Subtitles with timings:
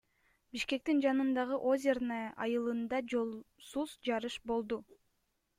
[0.55, 4.85] Бишкектин жанындагы Озерное айылында жолсуз жарыш болду.